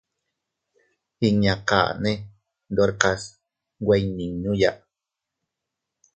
Inñakane 1.27 2.11
ndorkas 2.71 3.21
iynweiyninuya. 3.33 4.71